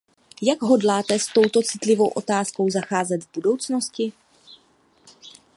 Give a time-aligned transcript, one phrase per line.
[0.41, 4.13] Jak hodláte s touto citlivou otázkou zacházet v budoucnosti?